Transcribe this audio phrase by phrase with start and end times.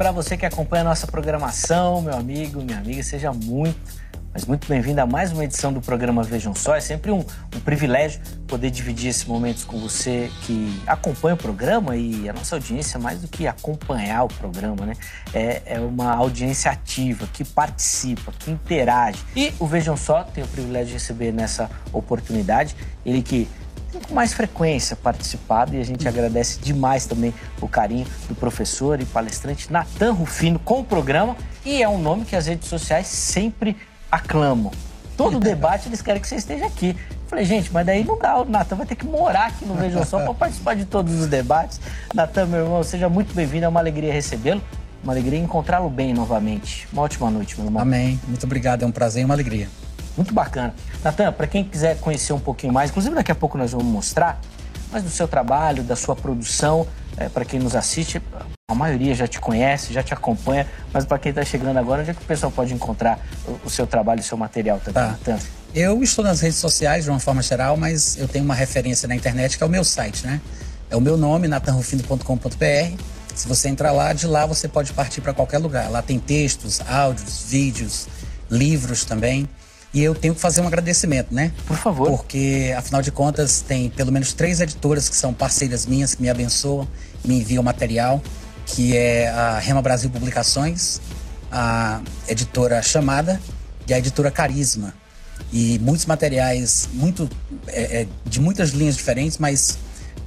[0.00, 3.02] Para você que acompanha a nossa programação, meu amigo, minha amiga.
[3.02, 3.78] Seja muito,
[4.32, 6.74] mas muito bem-vindo a mais uma edição do programa Vejam Só.
[6.74, 8.18] É sempre um, um, privilégio
[8.48, 13.20] poder dividir esses momentos com você que acompanha o programa e a nossa audiência, mais
[13.20, 14.94] do que acompanhar o programa, né?
[15.34, 19.22] É, é uma audiência ativa, que participa, que interage.
[19.36, 23.46] E o Vejam Só tem o privilégio de receber nessa oportunidade ele que
[23.98, 29.04] com mais frequência participado e a gente agradece demais também o carinho do professor e
[29.04, 33.76] palestrante Natan Rufino com o programa e é um nome que as redes sociais sempre
[34.10, 34.72] aclamam.
[35.16, 36.96] Todo debate eles querem que você esteja aqui.
[37.26, 40.04] Falei, gente, mas daí não dá, o Natan vai ter que morar aqui no Vejam
[40.04, 41.80] Só para participar de todos os debates.
[42.14, 44.62] Natan, meu irmão, seja muito bem-vindo, é uma alegria recebê-lo.
[45.02, 46.88] Uma alegria encontrá-lo bem novamente.
[46.92, 47.82] Uma ótima noite, meu irmão.
[47.82, 48.20] Amém.
[48.26, 49.68] Muito obrigado, é um prazer e uma alegria.
[50.16, 50.74] Muito bacana.
[51.02, 54.40] Natan, para quem quiser conhecer um pouquinho mais, inclusive daqui a pouco nós vamos mostrar,
[54.90, 56.86] mais do seu trabalho, da sua produção,
[57.16, 58.20] é, para quem nos assiste,
[58.68, 62.10] a maioria já te conhece, já te acompanha, mas para quem está chegando agora, onde
[62.10, 65.08] é que o pessoal pode encontrar o, o seu trabalho, o seu material também, tá.
[65.08, 65.38] Natan?
[65.74, 69.14] Eu estou nas redes sociais de uma forma geral, mas eu tenho uma referência na
[69.14, 70.40] internet que é o meu site, né?
[70.90, 73.02] É o meu nome, natanrufino.com.br.
[73.34, 75.88] Se você entrar lá, de lá você pode partir para qualquer lugar.
[75.88, 78.08] Lá tem textos, áudios, vídeos,
[78.50, 79.48] livros também.
[79.92, 81.52] E eu tenho que fazer um agradecimento, né?
[81.66, 82.10] Por favor.
[82.10, 86.30] Porque, afinal de contas, tem pelo menos três editoras que são parceiras minhas, que me
[86.30, 86.86] abençoam,
[87.24, 88.22] me enviam material,
[88.66, 91.00] que é a Rema Brasil Publicações,
[91.50, 93.40] a editora Chamada
[93.88, 94.94] e a editora Carisma.
[95.52, 97.28] E muitos materiais, muito,
[97.66, 99.76] é, é, de muitas linhas diferentes, mas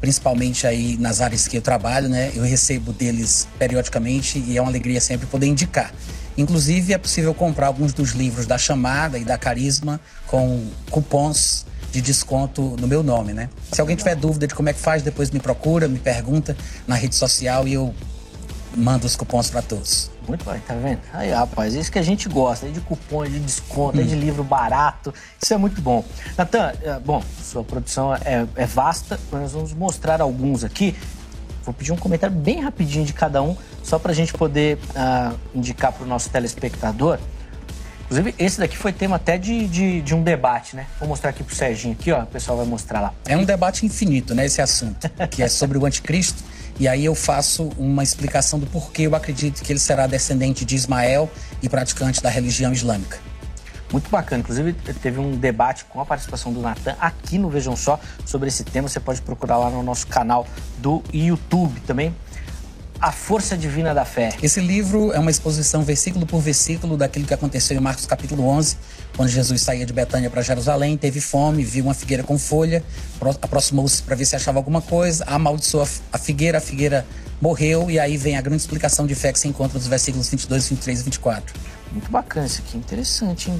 [0.01, 2.33] principalmente aí nas áreas que eu trabalho, né?
[2.35, 5.93] Eu recebo deles periodicamente e é uma alegria sempre poder indicar.
[6.37, 12.01] Inclusive, é possível comprar alguns dos livros da Chamada e da Carisma com cupons de
[12.01, 13.49] desconto no meu nome, né?
[13.71, 16.57] Se alguém tiver dúvida de como é que faz, depois me procura, me pergunta
[16.87, 17.93] na rede social e eu
[18.75, 20.09] mando os cupons para todos.
[20.27, 21.01] Muito bem, tá vendo?
[21.13, 24.03] Aí, rapaz, isso que a gente gosta, de cupom, de desconto, hum.
[24.05, 26.03] de livro barato, isso é muito bom.
[26.37, 30.95] Natan, é, bom, sua produção é, é vasta, nós vamos mostrar alguns aqui.
[31.63, 35.37] Vou pedir um comentário bem rapidinho de cada um, só para a gente poder uh,
[35.55, 37.19] indicar para o nosso telespectador.
[38.03, 40.85] Inclusive, esse daqui foi tema até de, de, de, um debate, né?
[40.99, 42.23] Vou mostrar aqui pro Serginho aqui, ó.
[42.23, 43.13] O pessoal vai mostrar lá.
[43.25, 46.43] É um debate infinito, né, esse assunto, que é sobre o anticristo.
[46.79, 50.75] E aí eu faço uma explicação do porquê eu acredito que ele será descendente de
[50.75, 51.29] Ismael
[51.61, 53.32] e praticante da religião islâmica
[53.93, 54.41] muito bacana.
[54.41, 58.63] Inclusive, teve um debate com a participação do Natan aqui no Vejam Só sobre esse
[58.63, 58.89] tema.
[58.89, 60.47] Você pode procurar lá no nosso canal
[60.79, 62.13] do YouTube também.
[62.99, 64.33] A Força Divina da Fé.
[64.41, 68.77] Esse livro é uma exposição, versículo por versículo, daquilo que aconteceu em Marcos capítulo 11,
[69.15, 72.81] quando Jesus saía de Betânia para Jerusalém, teve fome, viu uma figueira com folha,
[73.41, 77.05] aproximou-se para ver se achava alguma coisa, amaldiçoou a figueira, a figueira
[77.41, 80.69] morreu, e aí vem a grande explicação de fé que se encontra nos versículos 22,
[80.69, 81.53] 23 e 24.
[81.93, 83.59] Muito bacana isso aqui, interessante, hein?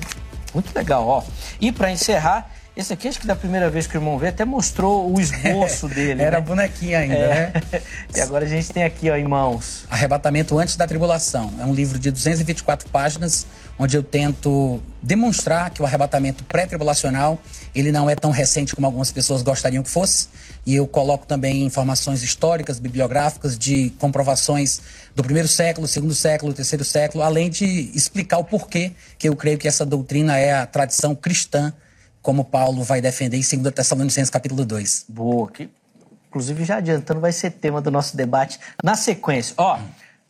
[0.53, 1.23] Muito legal, ó.
[1.61, 4.43] E para encerrar, esse aqui acho que da primeira vez que o irmão veio até
[4.43, 6.21] mostrou o esboço dele.
[6.21, 6.45] Era né?
[6.45, 7.51] bonequinha ainda, é.
[7.53, 7.81] né?
[8.15, 9.85] e agora a gente tem aqui, ó, em mãos.
[9.89, 11.53] Arrebatamento antes da tribulação.
[11.59, 13.45] É um livro de 224 páginas,
[13.77, 17.39] onde eu tento demonstrar que o arrebatamento pré-tribulacional
[17.75, 20.27] ele não é tão recente como algumas pessoas gostariam que fosse.
[20.65, 24.81] E eu coloco também informações históricas, bibliográficas, de comprovações
[25.13, 29.57] do primeiro século, segundo século, terceiro século, além de explicar o porquê que eu creio
[29.57, 31.73] que essa doutrina é a tradição cristã,
[32.21, 35.05] como Paulo vai defender em 2 Tessalonicenses capítulo 2.
[35.09, 35.69] Boa, que
[36.29, 39.53] inclusive já adiantando vai ser tema do nosso debate na sequência.
[39.57, 39.77] Ó,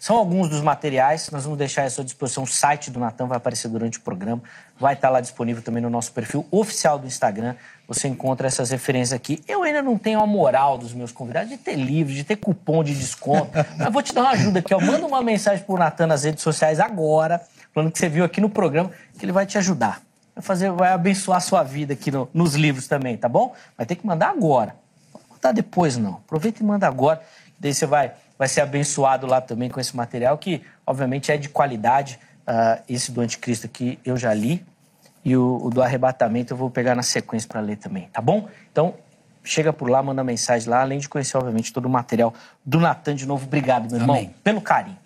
[0.03, 3.37] são alguns dos materiais, nós vamos deixar à sua disposição o site do Natan, vai
[3.37, 4.43] aparecer durante o programa,
[4.77, 7.55] vai estar lá disponível também no nosso perfil oficial do Instagram.
[7.87, 9.41] Você encontra essas referências aqui.
[9.47, 12.83] Eu ainda não tenho a moral dos meus convidados de ter livro, de ter cupom
[12.83, 14.81] de desconto, mas vou te dar uma ajuda aqui, ó.
[14.81, 17.41] Manda uma mensagem pro Natan nas redes sociais agora,
[17.73, 20.01] falando que você viu aqui no programa, que ele vai te ajudar.
[20.35, 23.55] Vai fazer, vai abençoar a sua vida aqui no, nos livros também, tá bom?
[23.77, 24.75] Vai ter que mandar agora.
[25.13, 26.15] Não mandar depois, não.
[26.15, 27.21] Aproveita e manda agora.
[27.57, 31.49] Daí você vai vai ser abençoado lá também com esse material, que obviamente é de
[31.49, 32.19] qualidade.
[32.45, 34.65] Uh, esse do Anticristo aqui eu já li,
[35.23, 38.49] e o, o, do arrebatamento eu vou pegar na sequência para ler também, tá bom?
[38.71, 38.95] Então,
[39.43, 42.33] chega por lá, manda mensagem lá, além de conhecer, obviamente, todo o material
[42.65, 43.15] do Natan.
[43.15, 44.35] De novo, obrigado, meu irmão, Amém.
[44.43, 44.97] pelo carinho.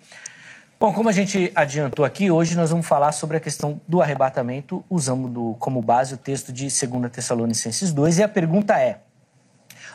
[0.80, 4.84] Bom, como a gente adiantou aqui, hoje nós vamos falar sobre a questão do arrebatamento,
[4.88, 8.18] usando do, como base o texto de 2 Tessalonicenses 2.
[8.18, 9.00] E a pergunta é: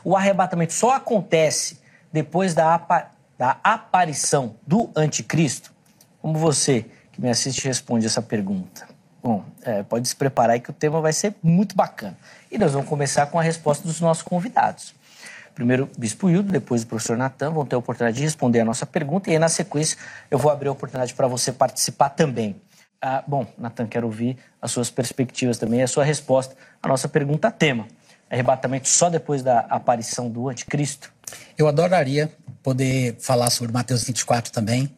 [0.03, 1.79] o arrebatamento só acontece
[2.11, 2.77] depois da,
[3.43, 5.73] da aparição do anticristo?
[6.21, 8.87] Como você que me assiste responde essa pergunta?
[9.21, 12.17] Bom, é, pode se preparar aí que o tema vai ser muito bacana.
[12.49, 14.95] E nós vamos começar com a resposta dos nossos convidados.
[15.53, 18.65] Primeiro o Bispo Hildo, depois o professor Natan vão ter a oportunidade de responder a
[18.65, 19.97] nossa pergunta e aí, na sequência,
[20.31, 22.55] eu vou abrir a oportunidade para você participar também.
[23.01, 27.51] Ah, bom, Natan, quero ouvir as suas perspectivas também, a sua resposta à nossa pergunta
[27.51, 27.89] tema.
[28.31, 31.12] Arrebatamento só depois da aparição do anticristo?
[31.57, 32.31] Eu adoraria
[32.61, 34.89] poder falar sobre Mateus 24 também,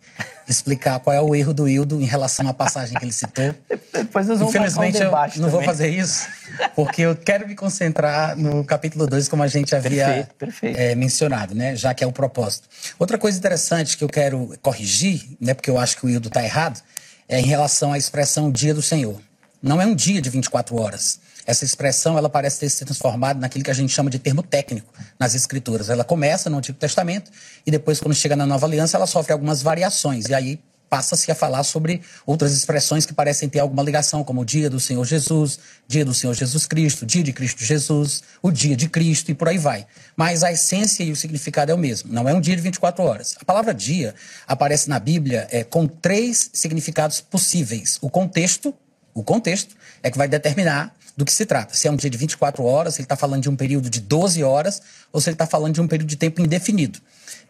[0.47, 3.53] explicar qual é o erro do Hildo em relação à passagem que ele citou.
[3.91, 5.65] Depois nós vamos Infelizmente, um eu não vou também.
[5.65, 6.27] fazer isso,
[6.75, 10.77] porque eu quero me concentrar no capítulo 2, como a gente havia Perfeito, perfeito.
[10.79, 11.75] é, mencionado, né?
[11.75, 12.67] já que é o propósito.
[12.99, 16.43] Outra coisa interessante que eu quero corrigir, né, porque eu acho que o Hildo está
[16.43, 16.79] errado,
[17.27, 19.19] é em relação à expressão dia do Senhor.
[19.61, 21.19] Não é um dia de 24 horas.
[21.45, 24.91] Essa expressão ela parece ter se transformado naquilo que a gente chama de termo técnico
[25.19, 25.89] nas escrituras.
[25.89, 27.31] Ela começa no Antigo Testamento
[27.65, 30.25] e depois, quando chega na Nova Aliança, ela sofre algumas variações.
[30.27, 30.59] E aí
[30.89, 34.79] passa-se a falar sobre outras expressões que parecem ter alguma ligação, como o dia do
[34.79, 39.29] Senhor Jesus, dia do Senhor Jesus Cristo, dia de Cristo Jesus, o dia de Cristo
[39.29, 39.85] e por aí vai.
[40.15, 42.13] Mas a essência e o significado é o mesmo.
[42.13, 43.35] Não é um dia de 24 horas.
[43.39, 44.15] A palavra dia
[44.47, 47.97] aparece na Bíblia é, com três significados possíveis.
[48.01, 48.73] O contexto,
[49.13, 51.75] o contexto é que vai determinar do que se trata.
[51.75, 54.01] Se é um dia de 24 horas, se ele está falando de um período de
[54.01, 54.81] 12 horas,
[55.11, 56.99] ou se ele está falando de um período de tempo indefinido.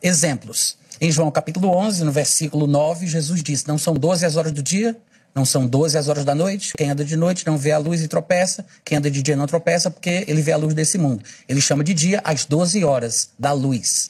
[0.02, 0.78] Exemplos.
[1.02, 4.64] Em João capítulo 11, no versículo 9, Jesus diz: Não são 12 as horas do
[4.64, 4.96] dia,
[5.36, 6.74] não são 12 as horas da noite.
[6.78, 8.66] Quem anda de noite não vê a luz e tropeça.
[8.86, 11.24] Quem anda de dia não tropeça porque ele vê a luz desse mundo.
[11.50, 14.10] Ele chama de dia as 12 horas da luz.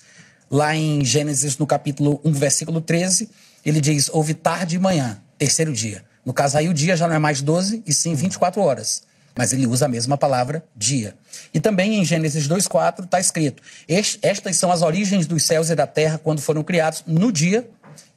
[0.52, 3.28] Lá em Gênesis, no capítulo 1, versículo 13,
[3.66, 6.04] ele diz: Houve tarde e manhã, terceiro dia.
[6.24, 9.02] No caso aí, o dia já não é mais 12, e sim 24 horas.
[9.38, 11.16] Mas ele usa a mesma palavra dia.
[11.54, 15.76] E também em Gênesis 2,4 está escrito: "Es- Estas são as origens dos céus e
[15.76, 17.68] da terra quando foram criados no dia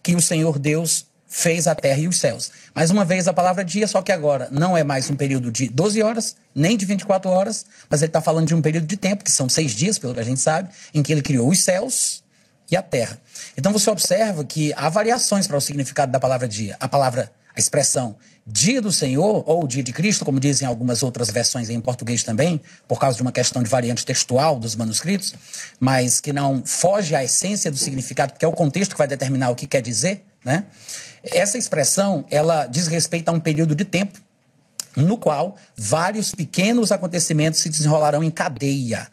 [0.03, 2.51] que o Senhor Deus fez a terra e os céus.
[2.75, 5.69] Mais uma vez a palavra dia, só que agora não é mais um período de
[5.69, 9.23] 12 horas, nem de 24 horas, mas ele está falando de um período de tempo,
[9.23, 12.23] que são seis dias, pelo que a gente sabe, em que ele criou os céus
[12.71, 13.19] e a terra.
[13.59, 16.77] Então você observa que há variações para o significado da palavra dia.
[16.81, 18.17] A palavra, a expressão
[18.47, 22.61] dia do Senhor ou dia de Cristo, como dizem algumas outras versões em português também,
[22.87, 25.35] por causa de uma questão de variante textual dos manuscritos,
[25.79, 29.51] mas que não foge à essência do significado, porque é o contexto que vai determinar
[29.51, 30.65] o que quer dizer, né?
[31.23, 34.19] Essa expressão, ela diz respeito a um período de tempo
[34.97, 39.09] no qual vários pequenos acontecimentos se desenrolarão em cadeia.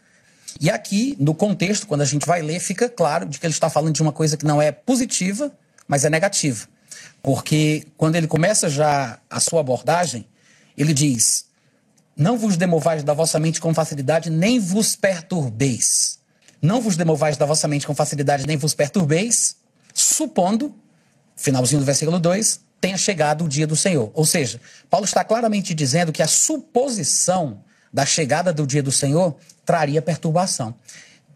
[0.60, 3.68] E aqui, no contexto, quando a gente vai ler, fica claro de que ele está
[3.68, 5.52] falando de uma coisa que não é positiva,
[5.86, 6.66] mas é negativa.
[7.26, 10.28] Porque quando ele começa já a sua abordagem,
[10.78, 11.46] ele diz:
[12.16, 16.20] Não vos demovais da vossa mente com facilidade, nem vos perturbeis.
[16.62, 19.56] Não vos demovais da vossa mente com facilidade, nem vos perturbeis,
[19.92, 20.72] supondo,
[21.34, 24.08] finalzinho do versículo 2, tenha chegado o dia do Senhor.
[24.14, 27.58] Ou seja, Paulo está claramente dizendo que a suposição
[27.92, 30.76] da chegada do dia do Senhor traria perturbação.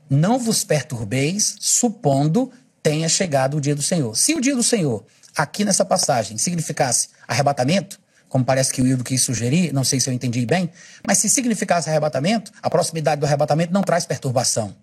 [0.08, 4.16] Não vos perturbeis, supondo tenha chegado o dia do Senhor.
[4.16, 5.04] Se o dia do Senhor,
[5.42, 10.08] aqui nessa passagem, significasse arrebatamento, como parece que o Hildo quis sugerir, não sei se
[10.08, 10.70] eu entendi bem,
[11.06, 14.74] mas se significasse arrebatamento, a proximidade do arrebatamento não traz perturbação,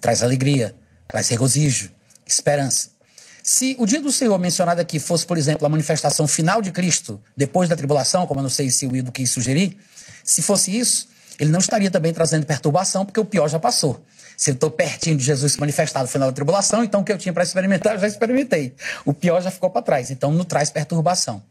[0.00, 0.74] traz alegria,
[1.08, 1.90] traz regozijo,
[2.26, 2.90] esperança.
[3.42, 7.20] Se o dia do Senhor mencionado aqui fosse, por exemplo, a manifestação final de Cristo
[7.36, 9.76] depois da tribulação, como eu não sei se o Hildo quis sugerir,
[10.22, 14.04] se fosse isso, ele não estaria também trazendo perturbação, porque o pior já passou.
[14.38, 17.10] Se eu estou pertinho de Jesus se manifestar no final da tribulação, então o que
[17.10, 18.72] eu tinha para experimentar, eu já experimentei.
[19.04, 21.42] O pior já ficou para trás, então não traz perturbação.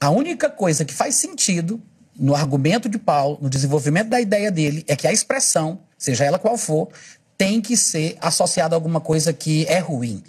[0.00, 1.78] A única coisa que faz sentido
[2.18, 6.38] no argumento de Paulo, no desenvolvimento da ideia dele, é que a expressão, seja ela
[6.38, 6.88] qual for,
[7.36, 10.22] tem que ser associada a alguma coisa que é ruim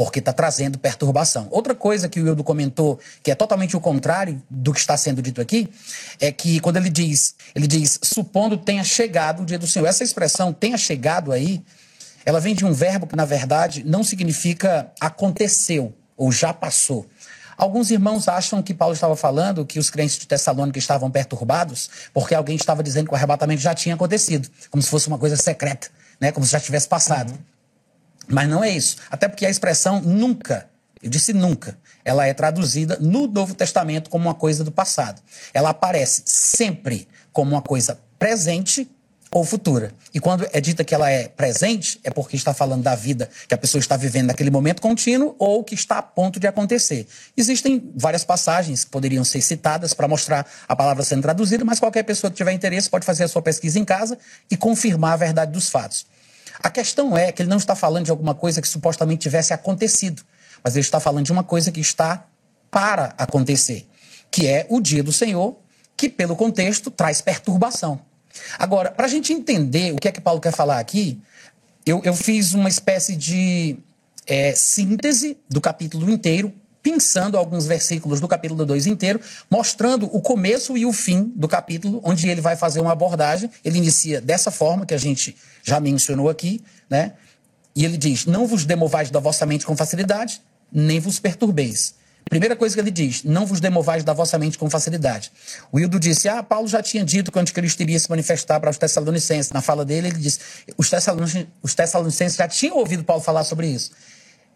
[0.00, 1.46] porque está trazendo perturbação.
[1.50, 5.20] Outra coisa que o Wildo comentou, que é totalmente o contrário do que está sendo
[5.20, 5.68] dito aqui,
[6.18, 9.86] é que quando ele diz, ele diz, supondo tenha chegado o dia do Senhor.
[9.86, 11.62] Essa expressão tenha chegado aí,
[12.24, 17.06] ela vem de um verbo que, na verdade, não significa aconteceu ou já passou.
[17.54, 22.34] Alguns irmãos acham que Paulo estava falando que os crentes de Tessalônica estavam perturbados porque
[22.34, 25.88] alguém estava dizendo que o arrebatamento já tinha acontecido, como se fosse uma coisa secreta,
[26.18, 26.32] né?
[26.32, 27.38] como se já tivesse passado.
[28.30, 28.96] Mas não é isso.
[29.10, 30.68] Até porque a expressão nunca,
[31.02, 35.20] eu disse nunca, ela é traduzida no Novo Testamento como uma coisa do passado.
[35.52, 38.88] Ela aparece sempre como uma coisa presente
[39.32, 39.92] ou futura.
[40.12, 43.54] E quando é dita que ela é presente, é porque está falando da vida que
[43.54, 47.06] a pessoa está vivendo naquele momento contínuo ou que está a ponto de acontecer.
[47.36, 52.02] Existem várias passagens que poderiam ser citadas para mostrar a palavra sendo traduzida, mas qualquer
[52.02, 54.18] pessoa que tiver interesse pode fazer a sua pesquisa em casa
[54.50, 56.06] e confirmar a verdade dos fatos.
[56.62, 60.22] A questão é que ele não está falando de alguma coisa que supostamente tivesse acontecido,
[60.62, 62.26] mas ele está falando de uma coisa que está
[62.70, 63.88] para acontecer,
[64.30, 65.56] que é o dia do Senhor,
[65.96, 68.00] que pelo contexto traz perturbação.
[68.58, 71.20] Agora, para a gente entender o que é que Paulo quer falar aqui,
[71.84, 73.76] eu, eu fiz uma espécie de
[74.26, 76.52] é, síntese do capítulo inteiro,
[76.82, 79.20] pensando alguns versículos do capítulo 2 inteiro,
[79.50, 83.50] mostrando o começo e o fim do capítulo, onde ele vai fazer uma abordagem.
[83.64, 87.14] Ele inicia dessa forma, que a gente já mencionou aqui, né?
[87.74, 90.40] E ele diz: Não vos demovais da vossa mente com facilidade,
[90.72, 91.94] nem vos perturbeis.
[92.28, 95.32] Primeira coisa que ele diz: não vos demovais da vossa mente com facilidade.
[95.72, 98.70] O Hildo disse: ah, Paulo já tinha dito que o anticristo iria se manifestar para
[98.70, 99.50] os Tessalonicenses.
[99.50, 100.38] Na fala dele, ele disse:
[100.76, 103.90] os Tessalonicenses, os Tessalonicenses já tinham ouvido Paulo falar sobre isso.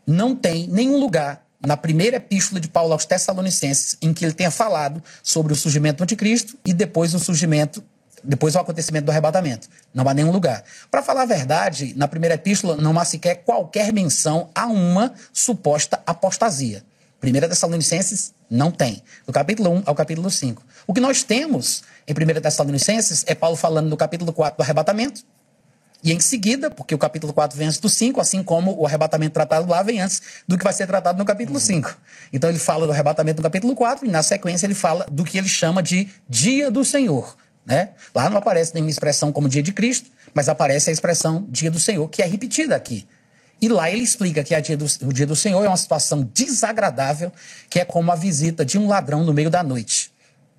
[0.07, 4.51] Não tem nenhum lugar na primeira epístola de Paulo aos Tessalonicenses em que ele tenha
[4.51, 7.83] falado sobre o surgimento do anticristo e depois o surgimento
[8.27, 9.69] depois o acontecimento do arrebatamento.
[9.93, 10.65] Não há nenhum lugar.
[10.91, 16.01] Para falar a verdade, na primeira epístola não há sequer qualquer menção a uma suposta
[16.07, 16.83] apostasia.
[17.21, 19.03] Primeira Tessalonicenses não tem.
[19.27, 20.63] Do capítulo 1 ao capítulo 5.
[20.87, 25.23] O que nós temos em 1 Tessalonicenses é Paulo falando no capítulo 4 do arrebatamento.
[26.05, 29.33] E em seguida, porque o capítulo 4 vem antes do 5, assim como o arrebatamento
[29.33, 31.89] tratado lá vem antes do que vai ser tratado no capítulo 5.
[31.89, 31.95] Uhum.
[32.31, 35.39] Então ele fala do arrebatamento no capítulo 4 e na sequência ele fala do que
[35.39, 37.35] ele chama de dia do Senhor.
[37.65, 37.89] Né?
[38.15, 41.81] Lá não aparece nenhuma expressão como dia de Cristo, mas aparece a expressão dia do
[41.81, 43.09] Senhor, que é repetida aqui.
[43.63, 47.33] E lá ele explica que dia do, o dia do Senhor é uma situação desagradável,
[47.71, 50.13] que é como a visita de um ladrão no meio da noite,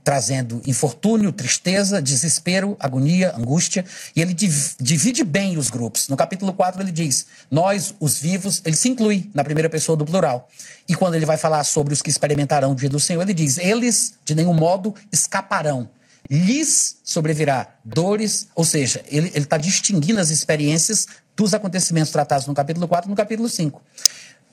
[0.06, 3.84] trazendo infortúnio, tristeza, desespero, agonia, angústia,
[4.16, 6.08] e ele divide bem os grupos.
[6.08, 10.06] No capítulo 4 ele diz: Nós, os vivos, ele se inclui na primeira pessoa do
[10.06, 10.48] plural.
[10.88, 13.58] E quando ele vai falar sobre os que experimentarão o dia do Senhor, ele diz:
[13.58, 15.90] Eles, de nenhum modo, escaparão
[16.30, 22.88] lhes sobrevirá dores, ou seja, ele está distinguindo as experiências dos acontecimentos tratados no capítulo
[22.88, 23.82] 4 e no capítulo 5.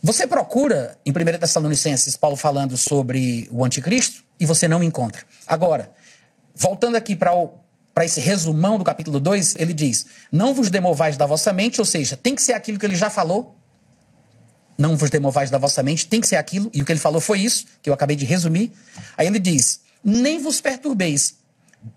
[0.03, 5.23] Você procura em 1 Tessalonicenses Paulo falando sobre o anticristo e você não encontra.
[5.47, 5.93] Agora,
[6.53, 7.33] voltando aqui para
[7.95, 11.85] para esse resumão do capítulo 2, ele diz: Não vos demovais da vossa mente, ou
[11.85, 13.57] seja, tem que ser aquilo que ele já falou.
[14.77, 17.21] Não vos demovais da vossa mente, tem que ser aquilo, e o que ele falou
[17.21, 18.73] foi isso, que eu acabei de resumir.
[19.17, 21.37] Aí ele diz: Nem vos perturbeis,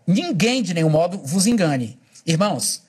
[0.05, 1.97] ninguém de nenhum modo vos engane.
[2.25, 2.83] Irmãos,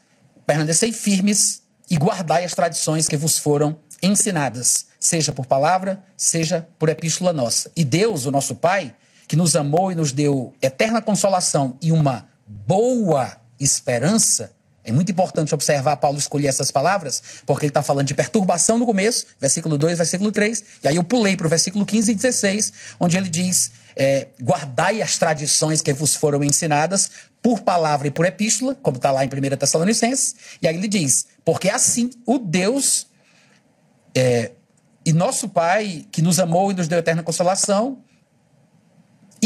[0.44, 6.90] permanecei firmes e guardai as tradições que vos foram ensinadas, seja por palavra, seja por
[6.90, 7.70] epístola nossa.
[7.74, 8.94] E Deus, o nosso Pai,
[9.26, 14.52] que nos amou e nos deu eterna consolação e uma boa esperança,
[14.84, 18.86] é muito importante observar Paulo escolher essas palavras, porque ele está falando de perturbação no
[18.86, 22.72] começo, versículo 2, versículo 3, e aí eu pulei para o versículo 15 e 16,
[23.00, 27.10] onde ele diz: é, guardai as tradições que vos foram ensinadas
[27.42, 31.26] por palavra e por epístola, como está lá em 1 Tessalonicenses, e aí ele diz:
[31.44, 33.08] porque assim o Deus
[34.14, 34.52] é,
[35.04, 38.04] e nosso Pai, que nos amou e nos deu eterna consolação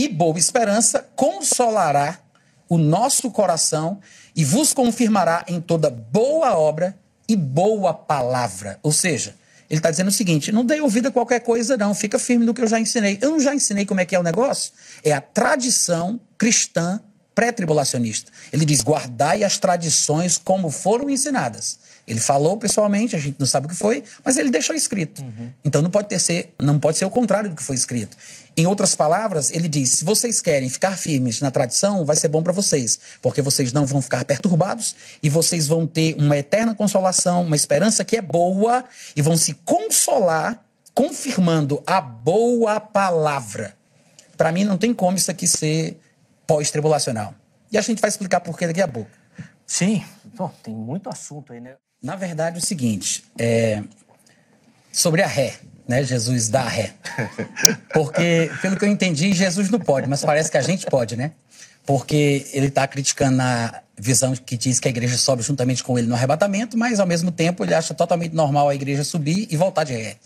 [0.01, 2.19] e boa esperança, consolará
[2.67, 4.01] o nosso coração
[4.35, 8.79] e vos confirmará em toda boa obra e boa palavra.
[8.83, 9.35] Ou seja,
[9.69, 11.95] ele está dizendo o seguinte: não dê ouvido a qualquer coisa, não.
[11.95, 13.19] Fica firme no que eu já ensinei.
[13.21, 14.73] Eu não já ensinei como é que é o negócio?
[15.05, 16.99] É a tradição cristã
[17.35, 18.33] pré-tribulacionista.
[18.51, 21.79] Ele diz: guardai as tradições como foram ensinadas.
[22.11, 25.23] Ele falou pessoalmente, a gente não sabe o que foi, mas ele deixou escrito.
[25.23, 25.51] Uhum.
[25.65, 28.17] Então não pode ter ser, não pode ser o contrário do que foi escrito.
[28.61, 32.43] Em outras palavras, ele diz: se vocês querem ficar firmes na tradição, vai ser bom
[32.43, 37.43] para vocês, porque vocês não vão ficar perturbados e vocês vão ter uma eterna consolação,
[37.43, 38.85] uma esperança que é boa
[39.17, 40.63] e vão se consolar
[40.93, 43.75] confirmando a boa palavra.
[44.37, 45.99] Para mim não tem como isso aqui ser
[46.47, 47.35] pós-tribulacional.
[47.73, 49.11] E a gente vai explicar por que daqui a pouco.
[49.67, 51.77] Sim, Bom, tem muito assunto aí, né?
[52.03, 53.83] Na verdade, é o seguinte, é,
[54.93, 55.59] sobre a ré,
[55.91, 56.05] né?
[56.05, 56.93] Jesus dá ré.
[57.93, 61.33] Porque, pelo que eu entendi, Jesus não pode, mas parece que a gente pode, né?
[61.85, 66.07] Porque ele está criticando a visão que diz que a igreja sobe juntamente com ele
[66.07, 69.85] no arrebatamento, mas ao mesmo tempo ele acha totalmente normal a igreja subir e voltar
[69.85, 70.17] de ré.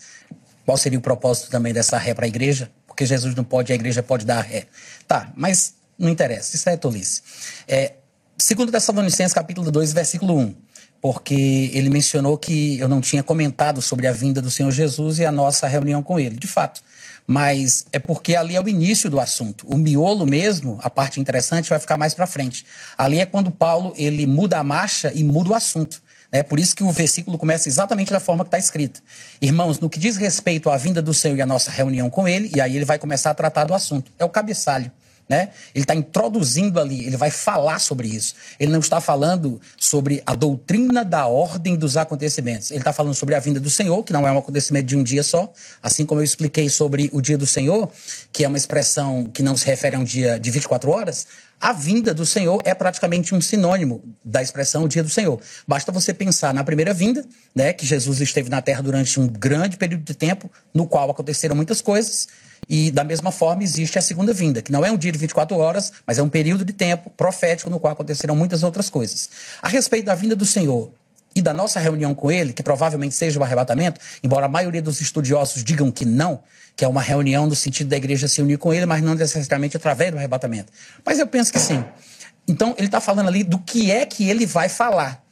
[0.65, 2.71] Qual seria o propósito também dessa ré para a igreja?
[2.85, 4.67] Porque Jesus não pode, a igreja pode dar ré.
[5.07, 7.21] Tá, mas não interessa, isso é tolice.
[7.67, 7.93] É,
[8.37, 10.55] Segundo Tessalonicenses, capítulo 2, versículo 1.
[11.05, 15.23] Porque ele mencionou que eu não tinha comentado sobre a vinda do Senhor Jesus e
[15.23, 16.35] a nossa reunião com ele.
[16.35, 16.81] De fato,
[17.27, 19.67] mas é porque ali é o início do assunto.
[19.67, 22.65] O miolo mesmo, a parte interessante, vai ficar mais para frente.
[22.97, 26.01] Ali é quando Paulo ele muda a marcha e muda o assunto.
[26.31, 28.99] É por isso que o versículo começa exatamente da forma que está escrito.
[29.39, 32.49] Irmãos, no que diz respeito à vinda do Senhor e à nossa reunião com Ele,
[32.55, 34.11] e aí ele vai começar a tratar do assunto.
[34.17, 34.91] É o cabeçalho.
[35.27, 35.49] Né?
[35.73, 38.35] Ele está introduzindo ali, ele vai falar sobre isso.
[38.59, 42.69] Ele não está falando sobre a doutrina da ordem dos acontecimentos.
[42.69, 45.01] Ele está falando sobre a vinda do Senhor, que não é um acontecimento de um
[45.01, 45.51] dia só.
[45.81, 47.89] Assim como eu expliquei sobre o dia do Senhor,
[48.31, 51.25] que é uma expressão que não se refere a um dia de 24 horas.
[51.59, 55.39] A vinda do Senhor é praticamente um sinônimo da expressão o dia do Senhor.
[55.67, 59.77] Basta você pensar na primeira vinda, né, que Jesus esteve na terra durante um grande
[59.77, 62.27] período de tempo, no qual aconteceram muitas coisas.
[62.67, 65.55] E da mesma forma existe a segunda vinda, que não é um dia de 24
[65.57, 69.29] horas, mas é um período de tempo profético no qual aconteceram muitas outras coisas.
[69.61, 70.91] A respeito da vinda do Senhor
[71.35, 75.01] e da nossa reunião com ele, que provavelmente seja o arrebatamento, embora a maioria dos
[75.01, 76.39] estudiosos digam que não,
[76.75, 79.75] que é uma reunião no sentido da igreja se unir com ele, mas não necessariamente
[79.75, 80.71] através do arrebatamento.
[81.05, 81.83] Mas eu penso que sim.
[82.47, 85.24] Então ele está falando ali do que é que ele vai falar.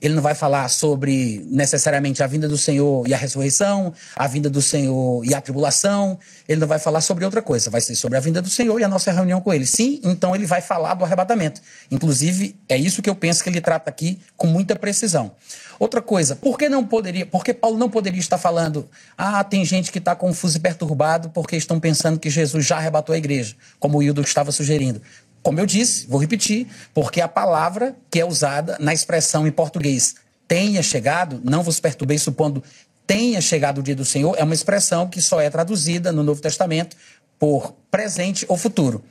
[0.00, 4.48] Ele não vai falar sobre necessariamente a vinda do Senhor e a ressurreição, a vinda
[4.48, 6.18] do Senhor e a tribulação.
[6.48, 7.68] Ele não vai falar sobre outra coisa.
[7.68, 9.66] Vai ser sobre a vinda do Senhor e a nossa reunião com Ele.
[9.66, 11.60] Sim, então ele vai falar do arrebatamento.
[11.90, 15.32] Inclusive, é isso que eu penso que ele trata aqui com muita precisão.
[15.78, 19.64] Outra coisa, por que não poderia, por que Paulo não poderia estar falando, ah, tem
[19.64, 23.54] gente que está confuso e perturbado porque estão pensando que Jesus já arrebatou a igreja,
[23.78, 25.00] como o Hildo estava sugerindo.
[25.42, 30.16] Como eu disse, vou repetir, porque a palavra que é usada na expressão em português
[30.46, 32.62] tenha chegado, não vos perturbeis supondo
[33.06, 36.42] tenha chegado o dia do Senhor, é uma expressão que só é traduzida no Novo
[36.42, 36.94] Testamento
[37.38, 39.02] por presente ou futuro.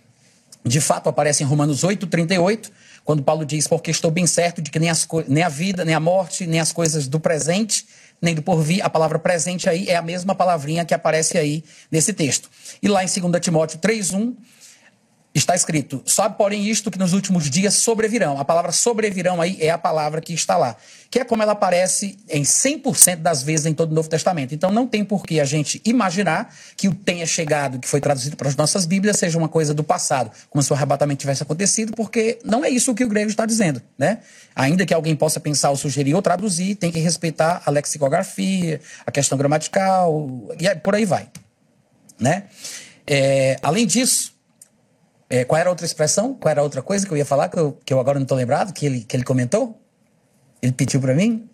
[0.63, 2.71] De fato, aparece em Romanos 8, 38,
[3.03, 5.95] quando Paulo diz: Porque estou bem certo de que nem, as, nem a vida, nem
[5.95, 7.87] a morte, nem as coisas do presente,
[8.21, 12.13] nem do porvir, a palavra presente aí é a mesma palavrinha que aparece aí nesse
[12.13, 12.49] texto.
[12.81, 14.35] E lá em 2 Timóteo 3, 1,
[15.37, 18.39] está escrito: Sabe, porém, isto que nos últimos dias sobrevirão.
[18.39, 20.75] A palavra sobrevirão aí é a palavra que está lá,
[21.09, 24.53] que é como ela aparece em 100% das vezes em todo o Novo Testamento.
[24.53, 28.35] Então não tem por que a gente imaginar que o tenha chegado, que foi traduzido
[28.35, 31.93] para as nossas Bíblias, seja uma coisa do passado, como se o arrebatamento tivesse acontecido,
[31.95, 34.19] porque não é isso que o grego está dizendo, né?
[34.55, 39.11] Ainda que alguém possa pensar ou sugerir ou traduzir, tem que respeitar a lexicografia, a
[39.11, 41.29] questão gramatical, e por aí vai,
[42.19, 42.45] né?
[43.05, 44.36] É, além disso,
[45.29, 46.33] é, qual era a outra expressão?
[46.33, 48.23] Qual era a outra coisa que eu ia falar que eu, que eu agora não
[48.23, 49.79] estou lembrado, que ele, que ele comentou?
[50.61, 51.49] Ele pediu para mim?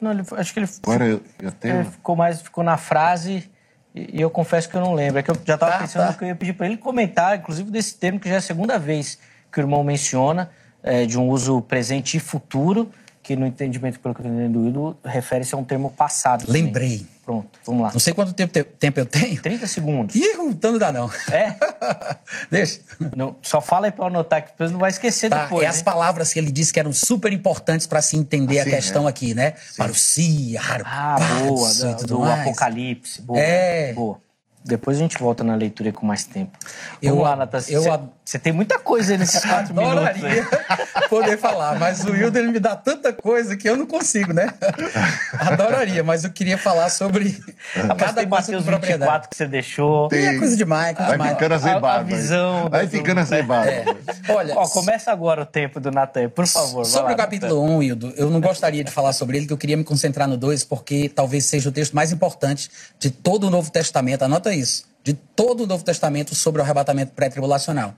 [0.00, 1.76] Não, ele, acho que ele, agora eu, eu tenho...
[1.76, 3.50] ele ficou mais ficou na frase
[3.94, 5.18] e, e, eu confesso que eu não lembro.
[5.18, 6.14] É que eu já estava tá, pensando tá.
[6.14, 8.78] que eu ia pedir para ele comentar, inclusive desse termo que já é a segunda
[8.78, 9.18] vez
[9.50, 10.50] que o irmão menciona,
[10.82, 12.90] é, de um uso presente e futuro,
[13.22, 16.44] que no entendimento pelo que eu estou entendendo, refere-se a um termo passado.
[16.48, 16.98] Lembrei.
[16.98, 17.08] Também.
[17.30, 17.92] Pronto, vamos lá.
[17.92, 19.40] Não sei quanto tempo, tempo eu tenho.
[19.40, 20.16] 30 segundos.
[20.16, 21.08] Ih, então não dá não.
[21.30, 21.54] É?
[22.50, 22.80] Deixa.
[23.14, 25.62] Não, só fala aí para anotar, que depois não vai esquecer tá, depois.
[25.62, 25.70] É né?
[25.70, 29.06] as palavras que ele disse que eram super importantes para se entender assim, a questão
[29.06, 29.10] é.
[29.10, 29.54] aqui, né?
[29.56, 29.76] Sim.
[29.78, 31.16] Parousia, Ah,
[31.46, 33.22] boa, do, do Apocalipse.
[33.22, 33.92] Boa, é.
[33.92, 34.18] boa.
[34.64, 36.58] Depois a gente volta na leitura com mais tempo.
[37.00, 37.72] Vamos eu, lá, Natasha.
[37.72, 39.98] Eu, você, você tem muita coisa aí nesses quatro minutos.
[39.98, 40.46] Adoraria
[41.10, 44.54] poder falar, mas o Wilder me dá tanta coisa que eu não consigo, né?
[45.36, 47.36] Adoraria, mas eu queria falar sobre
[47.74, 49.28] ah, cada coisa com propriedade.
[49.28, 50.06] que você deixou.
[50.06, 50.96] Tem, é coisa demais.
[50.96, 51.86] Coisa vai ficando azebado.
[51.86, 52.68] A, a visão.
[52.70, 53.68] Vai ficando azebado.
[53.68, 53.84] É.
[54.28, 56.84] Olha, Ó, começa agora o tempo do Natan, por favor.
[56.84, 59.52] Sobre lá, o capítulo 1, um, Hildo, eu não gostaria de falar sobre ele, que
[59.52, 63.48] eu queria me concentrar no 2, porque talvez seja o texto mais importante de todo
[63.48, 64.22] o Novo Testamento.
[64.22, 67.94] Anota isso de todo o Novo Testamento sobre o arrebatamento pré-tribulacional.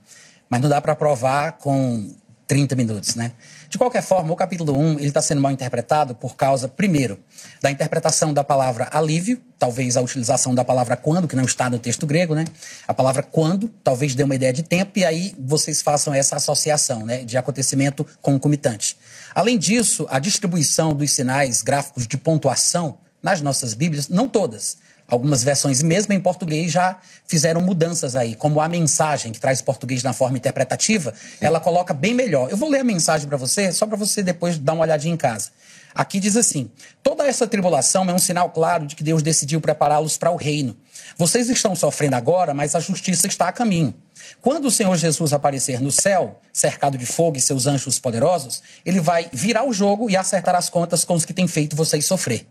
[0.49, 2.15] Mas não dá para provar com
[2.47, 3.33] 30 minutos, né?
[3.69, 7.19] De qualquer forma, o capítulo 1 está sendo mal interpretado por causa, primeiro,
[7.63, 11.79] da interpretação da palavra alívio, talvez a utilização da palavra quando, que não está no
[11.79, 12.45] texto grego, né?
[12.87, 17.07] A palavra quando talvez dê uma ideia de tempo e aí vocês façam essa associação,
[17.07, 18.99] né, de acontecimento concomitante.
[19.35, 24.77] Além disso, a distribuição dos sinais gráficos de pontuação nas nossas Bíblias, não todas,
[25.13, 26.97] Algumas versões, mesmo em português, já
[27.27, 32.15] fizeram mudanças aí, como a mensagem, que traz português na forma interpretativa, ela coloca bem
[32.15, 32.51] melhor.
[32.51, 35.17] Eu vou ler a mensagem para você, só para você depois dar uma olhadinha em
[35.19, 35.51] casa.
[35.95, 36.71] Aqui diz assim:
[37.03, 40.75] toda essa tribulação é um sinal claro de que Deus decidiu prepará-los para o reino.
[41.19, 43.95] Vocês estão sofrendo agora, mas a justiça está a caminho.
[44.41, 48.99] Quando o Senhor Jesus aparecer no céu, cercado de fogo e seus anjos poderosos, ele
[48.99, 52.47] vai virar o jogo e acertar as contas com os que têm feito vocês sofrer.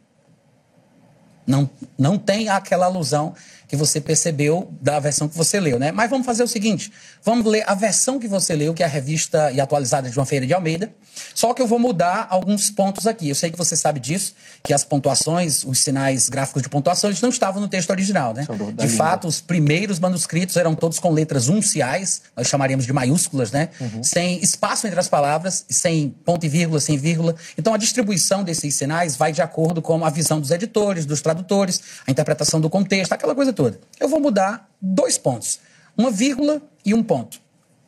[1.45, 3.34] Não, não tem aquela alusão
[3.71, 5.93] que você percebeu da versão que você leu, né?
[5.93, 6.91] Mas vamos fazer o seguinte:
[7.23, 10.25] vamos ler a versão que você leu, que é a revista e atualizada de João
[10.25, 10.93] Feira de Almeida.
[11.34, 13.29] Só que eu vou mudar alguns pontos aqui.
[13.29, 17.21] Eu sei que você sabe disso, que as pontuações, os sinais gráficos de pontuação, eles
[17.21, 18.45] não estavam no texto original, né?
[18.75, 23.69] De fato, os primeiros manuscritos eram todos com letras unciais, nós chamaríamos de maiúsculas, né?
[23.79, 24.03] Uhum.
[24.03, 27.38] Sem espaço entre as palavras, sem ponto e vírgula, sem vírgula.
[27.57, 31.81] Então a distribuição desses sinais vai de acordo com a visão dos editores, dos tradutores,
[32.05, 33.80] a interpretação do contexto, aquela coisa toda toda.
[34.00, 35.60] Eu vou mudar dois pontos,
[35.95, 37.39] uma vírgula e um ponto.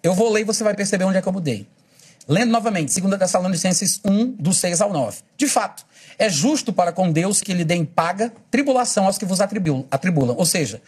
[0.04, 1.68] Eu vou ler e você vai perceber onde é que eu mudei.
[2.28, 5.22] Lendo novamente, 2 Tessalonicenses 1, do 6 ao 9.
[5.36, 5.84] De fato,
[6.20, 10.36] é justo para com Deus que lhe deem paga tribulação aos que vos atribulam.
[10.38, 10.80] Ou seja,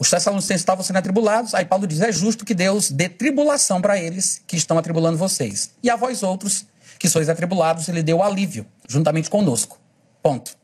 [0.00, 3.96] os Tessalonicenses estavam sendo atribulados, aí Paulo diz: é justo que Deus dê tribulação para
[3.96, 5.70] eles que estão atribulando vocês.
[5.80, 6.66] E a vós outros,
[6.98, 9.78] que sois atribulados, ele deu alívio, juntamente conosco.
[10.20, 10.56] Ponto.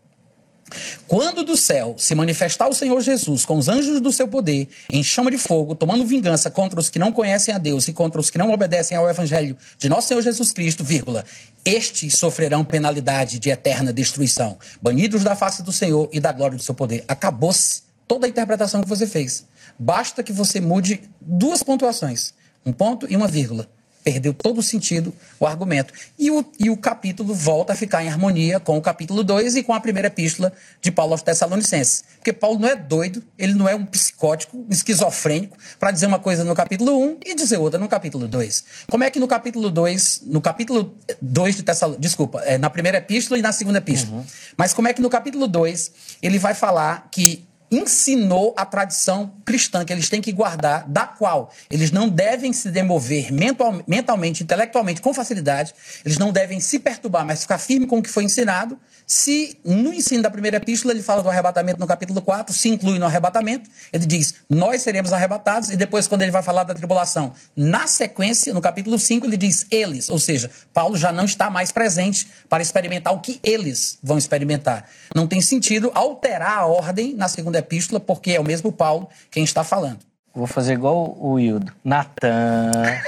[1.07, 5.03] Quando do céu se manifestar o Senhor Jesus com os anjos do seu poder, em
[5.03, 8.31] chama de fogo, tomando vingança contra os que não conhecem a Deus e contra os
[8.31, 11.25] que não obedecem ao evangelho de nosso Senhor Jesus Cristo, vírgula,
[11.65, 16.63] estes sofrerão penalidade de eterna destruição, banidos da face do Senhor e da glória do
[16.63, 17.05] seu poder.
[17.09, 19.47] Acabou-se toda a interpretação que você fez.
[19.79, 23.69] Basta que você mude duas pontuações, um ponto e uma vírgula
[24.03, 25.93] perdeu todo o sentido o argumento.
[26.19, 29.63] E o, e o capítulo volta a ficar em harmonia com o capítulo 2 e
[29.63, 32.05] com a primeira epístola de Paulo aos Tessalonicenses.
[32.17, 36.19] Porque Paulo não é doido, ele não é um psicótico, um esquizofrênico, para dizer uma
[36.19, 38.65] coisa no capítulo 1 e dizer outra no capítulo 2.
[38.91, 42.99] Como é que no capítulo 2, no capítulo 2 de Tessalonicenses, desculpa, é, na primeira
[42.99, 44.25] epístola e na segunda epístola, uhum.
[44.57, 49.85] mas como é que no capítulo 2 ele vai falar que ensinou a tradição cristã
[49.85, 55.01] que eles têm que guardar, da qual eles não devem se demover mental, mentalmente, intelectualmente,
[55.01, 58.79] com facilidade, eles não devem se perturbar, mas ficar firme com o que foi ensinado.
[59.11, 62.97] Se no ensino da primeira epístola ele fala do arrebatamento no capítulo 4, se inclui
[62.97, 67.33] no arrebatamento, ele diz: Nós seremos arrebatados, e depois, quando ele vai falar da tribulação,
[67.57, 71.73] na sequência, no capítulo 5, ele diz eles, ou seja, Paulo já não está mais
[71.73, 74.89] presente para experimentar o que eles vão experimentar.
[75.13, 79.43] Não tem sentido alterar a ordem na segunda epístola, porque é o mesmo Paulo quem
[79.43, 80.10] está falando.
[80.33, 81.73] Vou fazer igual o Hildo.
[81.85, 82.71] Natan.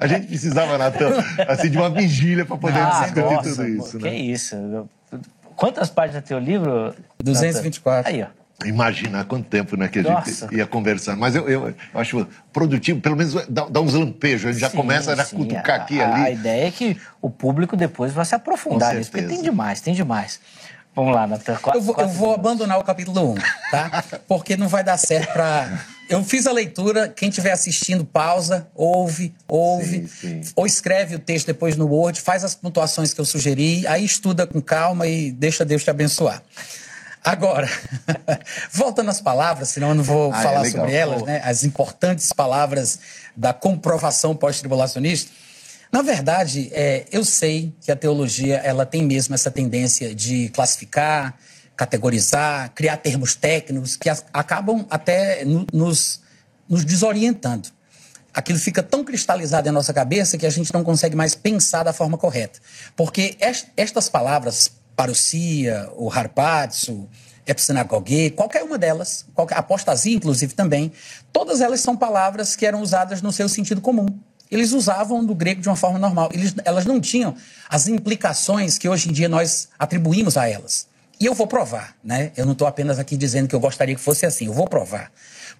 [0.00, 1.12] a gente precisava, Natan,
[1.46, 3.98] assim, de uma vigília para poder ah, discutir nossa, tudo isso.
[3.98, 4.16] Que né?
[4.16, 4.88] isso.
[5.54, 6.92] Quantas páginas tem o livro?
[7.22, 8.12] 224.
[8.12, 8.26] Aí, ó.
[8.64, 11.18] Imaginar quanto tempo né, que a gente ia conversando.
[11.18, 14.60] Mas eu, eu, eu, acho produtivo, pelo menos dá, dá uns lampejos, a gente sim,
[14.60, 16.26] já começa a cutucar aqui a, ali.
[16.26, 19.92] A ideia é que o público depois vai se aprofundar nisso, porque tem demais, tem
[19.92, 20.40] demais.
[20.94, 21.58] Vamos lá, Natan.
[21.74, 23.34] Eu vou, eu vou abandonar o capítulo 1,
[23.70, 24.04] tá?
[24.28, 25.84] Porque não vai dar certo para.
[26.08, 30.52] Eu fiz a leitura, quem estiver assistindo, pausa, ouve, ouve, sim, sim.
[30.54, 34.46] ou escreve o texto depois no Word, faz as pontuações que eu sugeri, aí estuda
[34.46, 36.42] com calma e deixa Deus te abençoar.
[37.24, 37.66] Agora,
[38.70, 41.40] voltando às palavras, senão eu não vou ah, é falar é sobre elas, né?
[41.42, 43.00] As importantes palavras
[43.34, 45.32] da comprovação pós-tribulacionista.
[45.94, 51.38] Na verdade, é, eu sei que a teologia ela tem mesmo essa tendência de classificar,
[51.76, 56.20] categorizar, criar termos técnicos que acabam até nos,
[56.68, 57.68] nos desorientando.
[58.34, 61.92] Aquilo fica tão cristalizado em nossa cabeça que a gente não consegue mais pensar da
[61.92, 62.58] forma correta.
[62.96, 63.36] Porque
[63.76, 67.08] estas palavras, parousia, o harpatsu,
[67.46, 70.90] epsinagogue, qualquer uma delas, qualquer, apostasia inclusive também,
[71.32, 74.08] todas elas são palavras que eram usadas no seu sentido comum
[74.54, 76.30] eles usavam do grego de uma forma normal.
[76.32, 77.34] Eles, elas não tinham
[77.68, 80.86] as implicações que hoje em dia nós atribuímos a elas.
[81.18, 82.32] E eu vou provar, né?
[82.36, 85.10] Eu não estou apenas aqui dizendo que eu gostaria que fosse assim, eu vou provar.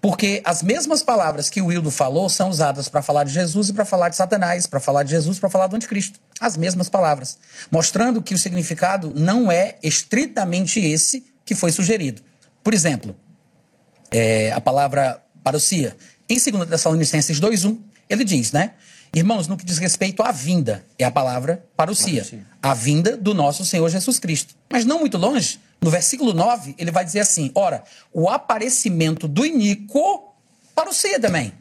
[0.01, 3.73] Porque as mesmas palavras que o Wildo falou são usadas para falar de Jesus e
[3.73, 6.19] para falar de Satanás, para falar de Jesus, para falar do anticristo.
[6.39, 7.37] As mesmas palavras.
[7.71, 12.21] Mostrando que o significado não é estritamente esse que foi sugerido.
[12.63, 13.15] Por exemplo,
[14.11, 15.95] é, a palavra parousia.
[16.29, 17.77] Em 2 Tessalonicenses 2.1,
[18.09, 18.71] ele diz, né?
[19.15, 22.27] Irmãos, no que diz respeito à vinda, é a palavra parousia,
[22.61, 24.53] a vinda do nosso Senhor Jesus Cristo.
[24.69, 29.45] Mas não muito longe, no versículo 9, ele vai dizer assim: ora, o aparecimento do
[29.45, 30.33] iníquo
[30.75, 31.53] parousia também.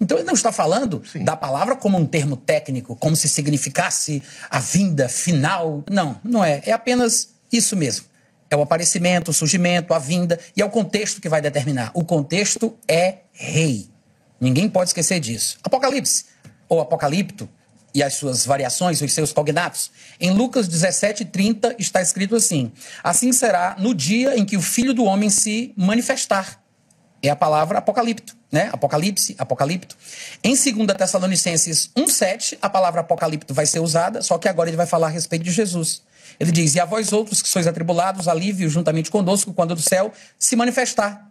[0.00, 1.24] Então ele não está falando Sim.
[1.24, 5.82] da palavra como um termo técnico, como se significasse a vinda final.
[5.90, 6.62] Não, não é.
[6.64, 8.06] É apenas isso mesmo.
[8.48, 11.90] É o aparecimento, o surgimento, a vinda, e é o contexto que vai determinar.
[11.92, 13.88] O contexto é rei.
[14.40, 15.58] Ninguém pode esquecer disso.
[15.64, 16.26] Apocalipse,
[16.68, 17.48] ou Apocalipto,
[17.94, 19.90] e as suas variações, os seus cognatos.
[20.20, 22.72] Em Lucas 17, 30, está escrito assim:
[23.02, 26.60] Assim será no dia em que o Filho do Homem se manifestar.
[27.22, 28.68] É a palavra apocalipto, né?
[28.70, 29.96] Apocalipse, apocalipto.
[30.42, 34.84] Em 2 Tessalonicenses 1,7, a palavra apocalipto vai ser usada, só que agora ele vai
[34.84, 36.02] falar a respeito de Jesus.
[36.38, 40.12] Ele diz: E a vós outros que sois atribulados, alívio juntamente conosco quando do céu
[40.38, 41.30] se manifestar.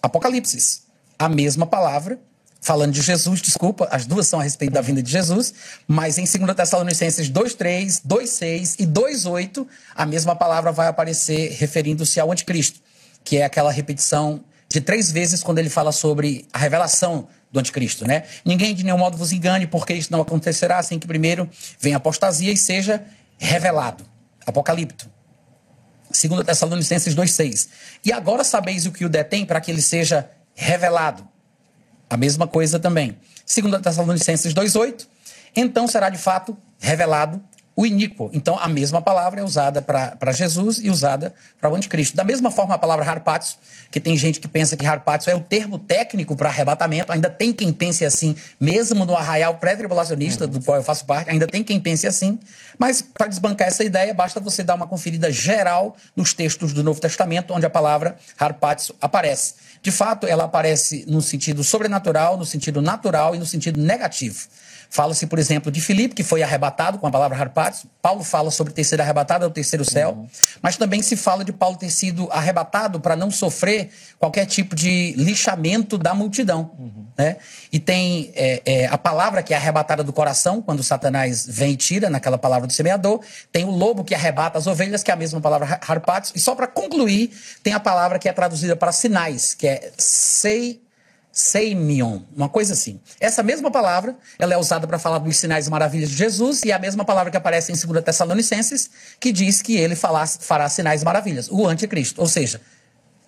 [0.00, 0.86] Apocalipse.
[1.18, 2.18] A mesma palavra,
[2.66, 5.54] falando de Jesus, desculpa, as duas são a respeito da vinda de Jesus,
[5.86, 12.32] mas em 2 Tessalonicenses 2,3, 2,6 e 2,8, a mesma palavra vai aparecer referindo-se ao
[12.32, 12.80] anticristo,
[13.22, 18.04] que é aquela repetição de três vezes quando ele fala sobre a revelação do anticristo,
[18.04, 18.24] né?
[18.44, 21.48] Ninguém de nenhum modo vos engane, porque isso não acontecerá sem que primeiro
[21.78, 23.00] venha apostasia e seja
[23.38, 24.04] revelado.
[24.44, 25.08] Apocalipto.
[26.10, 27.68] 2 Tessalonicenses 2,6.
[28.04, 31.35] E agora sabeis o que o detém para que ele seja revelado.
[32.08, 33.16] A mesma coisa também.
[33.46, 35.06] 2 Tessalonicenses 2,8.
[35.54, 37.42] Então será de fato revelado
[37.76, 38.30] o iníquo.
[38.32, 42.16] Então, a mesma palavra é usada para Jesus e usada para o anticristo.
[42.16, 43.58] Da mesma forma, a palavra harpatio,
[43.90, 47.52] que tem gente que pensa que harpatio é o termo técnico para arrebatamento, ainda tem
[47.52, 51.78] quem pense assim, mesmo no arraial pré-tribulacionista, do qual eu faço parte, ainda tem quem
[51.78, 52.38] pense assim.
[52.78, 56.98] Mas, para desbancar essa ideia, basta você dar uma conferida geral nos textos do Novo
[56.98, 59.54] Testamento, onde a palavra harpatio aparece.
[59.82, 64.48] De fato, ela aparece no sentido sobrenatural, no sentido natural e no sentido negativo.
[64.88, 67.86] Fala-se, por exemplo, de Filipe, que foi arrebatado com a palavra harpatos.
[68.00, 70.12] Paulo fala sobre ter sido arrebatado ao terceiro céu.
[70.12, 70.28] Uhum.
[70.62, 75.12] Mas também se fala de Paulo ter sido arrebatado para não sofrer qualquer tipo de
[75.16, 76.70] lixamento da multidão.
[76.78, 77.06] Uhum.
[77.18, 77.36] Né?
[77.72, 81.76] E tem é, é, a palavra que é arrebatada do coração, quando Satanás vem e
[81.76, 83.20] tira, naquela palavra do semeador.
[83.50, 86.32] Tem o lobo que arrebata as ovelhas, que é a mesma palavra harpatos.
[86.34, 87.30] E só para concluir,
[87.62, 90.85] tem a palavra que é traduzida para sinais, que é sei
[91.36, 92.98] Seimion, uma coisa assim.
[93.20, 96.70] Essa mesma palavra, ela é usada para falar dos sinais e maravilhas de Jesus e
[96.70, 98.88] é a mesma palavra que aparece em 2 Tessalonicenses,
[99.20, 102.22] que diz que ele fará, fará sinais e maravilhas, o anticristo.
[102.22, 102.58] Ou seja,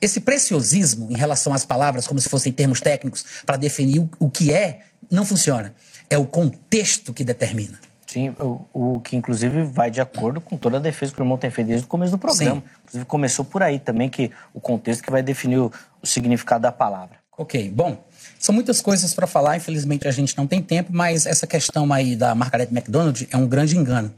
[0.01, 4.31] esse preciosismo em relação às palavras, como se fossem termos técnicos, para definir o, o
[4.31, 5.75] que é, não funciona.
[6.09, 7.79] É o contexto que determina.
[8.07, 11.37] Sim, o, o, que inclusive vai de acordo com toda a defesa que o irmão
[11.37, 12.63] tem feito desde o começo do programa.
[12.63, 12.71] Sim.
[12.85, 16.73] Inclusive começou por aí também, que o contexto que vai definir o, o significado da
[16.73, 17.19] palavra.
[17.39, 18.05] Ok, bom,
[18.37, 22.17] são muitas coisas para falar, infelizmente a gente não tem tempo, mas essa questão aí
[22.17, 24.13] da Margaret MacDonald é um grande engano.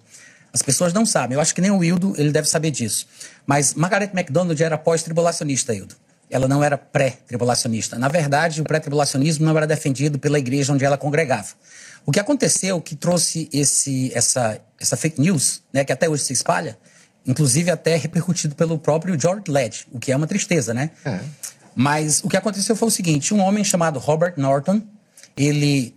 [0.51, 3.07] As pessoas não sabem, eu acho que nem o Hildo, ele deve saber disso.
[3.47, 5.95] Mas Margaret MacDonald era pós-tribulacionista, Hildo.
[6.31, 7.99] Ela não era pré-tribulacionista.
[7.99, 11.49] Na verdade, o pré-tribulacionismo não era defendido pela igreja onde ela congregava.
[12.07, 16.33] O que aconteceu que trouxe esse, essa, essa fake news, né, que até hoje se
[16.33, 16.79] espalha,
[17.27, 20.91] inclusive até repercutido pelo próprio George Led, o que é uma tristeza, né?
[21.05, 21.21] É.
[21.75, 24.83] Mas o que aconteceu foi o seguinte: um homem chamado Robert Norton,
[25.37, 25.95] ele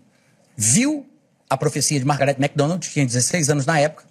[0.56, 1.06] viu
[1.50, 4.06] a profecia de Margaret MacDonald, tinha 16 anos na época,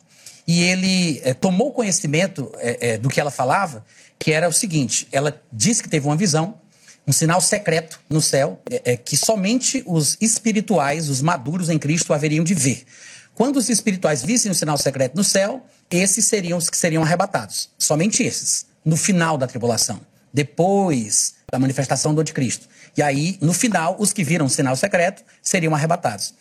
[0.46, 3.84] e ele é, tomou conhecimento é, é, do que ela falava,
[4.18, 6.60] que era o seguinte: ela disse que teve uma visão,
[7.06, 8.60] um sinal secreto no céu,
[9.04, 12.84] que somente os espirituais, os maduros em Cristo, haveriam de ver.
[13.34, 17.70] Quando os espirituais vissem o sinal secreto no céu, esses seriam os que seriam arrebatados.
[17.76, 20.00] Somente esses, no final da tribulação.
[20.32, 22.66] Depois da manifestação do anticristo.
[22.96, 26.34] E aí, no final, os que viram o sinal secreto seriam arrebatados.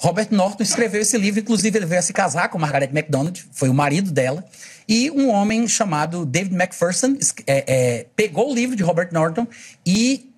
[0.00, 3.68] Robert Norton escreveu esse livro, inclusive ele veio a se casar com Margaret MacDonald, foi
[3.68, 4.44] o marido dela,
[4.88, 9.46] e um homem chamado David McPherson é, é, pegou o livro de Robert Norton
[9.84, 10.32] e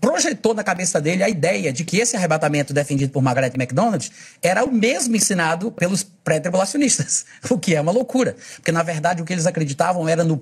[0.00, 4.64] projetou na cabeça dele a ideia de que esse arrebatamento defendido por Margaret MacDonald era
[4.64, 9.32] o mesmo ensinado pelos pré-tribulacionistas, o que é uma loucura, porque na verdade o que
[9.34, 10.38] eles acreditavam era no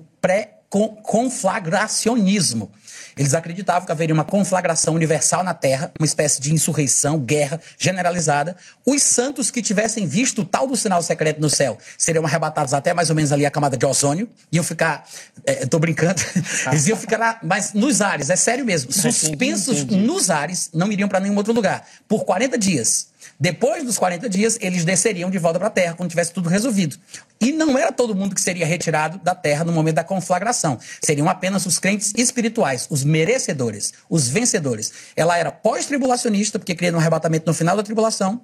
[0.71, 2.71] pré-conflagracionismo.
[3.17, 8.55] Eles acreditavam que haveria uma conflagração universal na Terra, uma espécie de insurreição, guerra generalizada.
[8.85, 12.93] Os santos que tivessem visto o tal do sinal secreto no céu seriam arrebatados até
[12.93, 15.05] mais ou menos ali a camada de ozônio, iam ficar,
[15.45, 16.21] é, tô brincando,
[16.71, 20.07] eles iam ficar lá, mas nos ares, é sério mesmo, suspensos entendi, entendi.
[20.07, 23.10] nos ares, não iriam para nenhum outro lugar, por 40 dias.
[23.41, 26.95] Depois dos 40 dias, eles desceriam de volta para a terra quando tivesse tudo resolvido.
[27.39, 30.77] E não era todo mundo que seria retirado da terra no momento da conflagração.
[31.03, 34.93] Seriam apenas os crentes espirituais, os merecedores, os vencedores.
[35.15, 38.39] Ela era pós-tribulacionista, porque cria um arrebatamento no final da tribulação,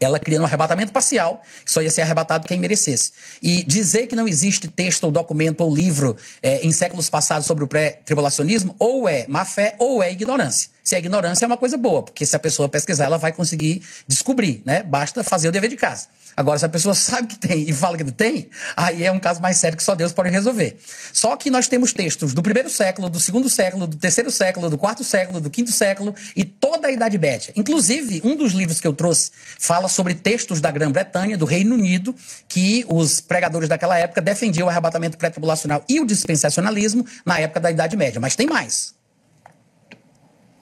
[0.00, 3.12] ela cria um arrebatamento parcial, só ia ser arrebatado quem merecesse.
[3.42, 7.62] E dizer que não existe texto ou documento ou livro é, em séculos passados sobre
[7.62, 10.73] o pré-tribulacionismo, ou é má fé ou é ignorância.
[10.84, 13.82] Se é ignorância, é uma coisa boa, porque se a pessoa pesquisar, ela vai conseguir
[14.06, 14.82] descobrir, né?
[14.82, 16.08] Basta fazer o dever de casa.
[16.36, 19.18] Agora, se a pessoa sabe que tem e fala que não tem, aí é um
[19.18, 20.76] caso mais sério que só Deus pode resolver.
[21.10, 24.76] Só que nós temos textos do primeiro século, do segundo século, do terceiro século, do
[24.76, 27.50] quarto século, do quinto século e toda a Idade Média.
[27.56, 32.14] Inclusive, um dos livros que eu trouxe fala sobre textos da Grã-Bretanha, do Reino Unido,
[32.46, 37.70] que os pregadores daquela época defendiam o arrebatamento pré-tribulacional e o dispensacionalismo na época da
[37.70, 38.20] Idade Média.
[38.20, 38.93] Mas tem mais.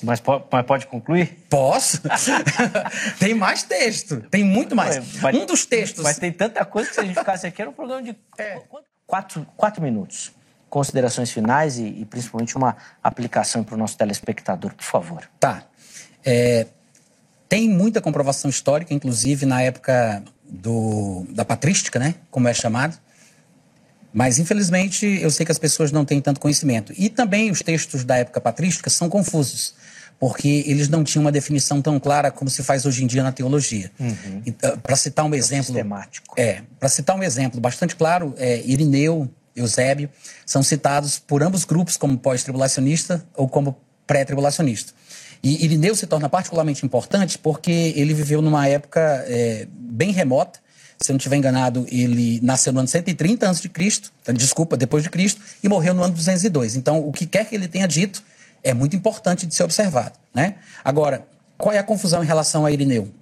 [0.02, 1.44] Mas pode, mas pode concluir?
[1.48, 2.02] Posso.
[3.20, 5.20] tem mais texto, tem muito mais.
[5.20, 6.02] Mas, um dos textos.
[6.02, 8.60] Mas tem tanta coisa que se a gente ficasse aqui era um programa de é.
[9.06, 10.32] quatro, quatro minutos.
[10.68, 15.28] Considerações finais e, e principalmente uma aplicação para o nosso telespectador, por favor.
[15.38, 15.62] Tá.
[16.24, 16.66] É,
[17.48, 22.14] tem muita comprovação histórica, inclusive na época do, da patrística, né?
[22.30, 22.98] Como é chamado.
[24.12, 26.92] Mas, infelizmente, eu sei que as pessoas não têm tanto conhecimento.
[26.96, 29.74] E também os textos da época patrística são confusos
[30.22, 33.32] porque eles não tinham uma definição tão clara como se faz hoje em dia na
[33.32, 33.90] teologia.
[33.98, 34.40] Uhum.
[34.46, 36.40] Uh, para citar um exemplo, sistemático.
[36.40, 40.08] É, para citar um exemplo bastante claro, é, Irineu, Eusébio
[40.46, 44.92] são citados por ambos grupos como pós-tribulacionista ou como pré-tribulacionista.
[45.42, 50.60] E Irineu se torna particularmente importante porque ele viveu numa época é, bem remota.
[51.02, 53.68] Se eu não estiver enganado, ele nasceu no ano 130 a.C.,
[54.32, 56.76] desculpa, depois de Cristo, e morreu no ano 202.
[56.76, 58.22] Então, o que quer que ele tenha dito,
[58.62, 60.18] é muito importante de ser observado.
[60.34, 60.56] Né?
[60.84, 61.26] Agora,
[61.58, 63.12] qual é a confusão em relação a Irineu?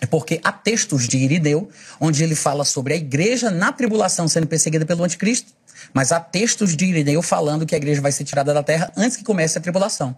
[0.00, 4.46] É porque há textos de Irineu onde ele fala sobre a igreja na tribulação sendo
[4.46, 5.52] perseguida pelo anticristo,
[5.92, 9.16] mas há textos de Irineu falando que a igreja vai ser tirada da terra antes
[9.16, 10.16] que comece a tribulação.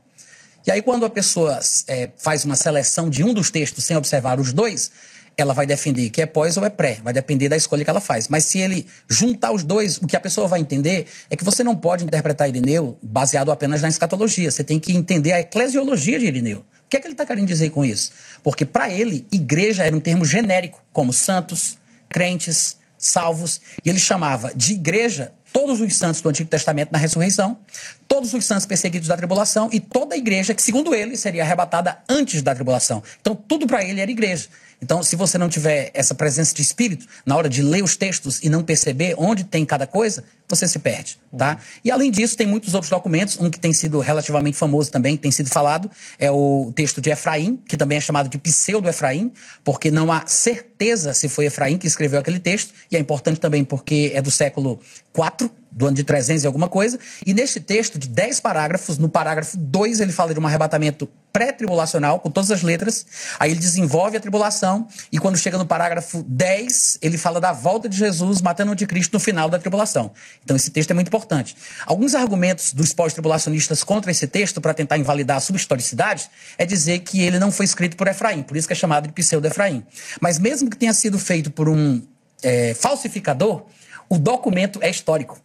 [0.66, 4.38] E aí, quando a pessoa é, faz uma seleção de um dos textos sem observar
[4.40, 4.90] os dois,
[5.38, 8.00] ela vai defender que é pós ou é pré, vai depender da escolha que ela
[8.00, 8.26] faz.
[8.28, 11.62] Mas se ele juntar os dois, o que a pessoa vai entender é que você
[11.62, 14.50] não pode interpretar Irineu baseado apenas na escatologia.
[14.50, 16.58] Você tem que entender a eclesiologia de Irineu.
[16.58, 18.10] O que é que ele está querendo dizer com isso?
[18.42, 24.52] Porque para ele, igreja era um termo genérico, como santos, crentes, salvos, e ele chamava
[24.54, 27.58] de igreja todos os santos do Antigo Testamento na ressurreição,
[28.06, 31.98] todos os santos perseguidos da tribulação e toda a igreja que, segundo ele, seria arrebatada
[32.08, 33.02] antes da tribulação.
[33.20, 34.48] Então, tudo para ele era igreja.
[34.80, 38.40] Então, se você não tiver essa presença de espírito na hora de ler os textos
[38.42, 41.52] e não perceber onde tem cada coisa, você se perde, tá?
[41.52, 41.56] Uhum.
[41.84, 45.22] E além disso, tem muitos outros documentos, um que tem sido relativamente famoso também, que
[45.22, 49.90] tem sido falado, é o texto de Efraim, que também é chamado de pseudo-Efraim, porque
[49.90, 54.12] não há certeza se foi Efraim que escreveu aquele texto, e é importante também porque
[54.14, 54.80] é do século
[55.14, 56.98] IV, do ano de 300 e alguma coisa.
[57.24, 62.20] E neste texto de 10 parágrafos, no parágrafo 2 ele fala de um arrebatamento pré-tribulacional,
[62.20, 63.06] com todas as letras.
[63.38, 64.88] Aí ele desenvolve a tribulação.
[65.12, 69.14] E quando chega no parágrafo 10, ele fala da volta de Jesus matando o anticristo
[69.14, 70.10] no final da tribulação.
[70.42, 71.56] Então esse texto é muito importante.
[71.86, 77.22] Alguns argumentos dos pós-tribulacionistas contra esse texto, para tentar invalidar a subhistoricidade, é dizer que
[77.22, 78.42] ele não foi escrito por Efraim.
[78.42, 79.84] Por isso que é chamado de pseudo-Efraim.
[80.20, 82.02] Mas mesmo que tenha sido feito por um
[82.42, 83.66] é, falsificador,
[84.08, 85.40] o documento é histórico.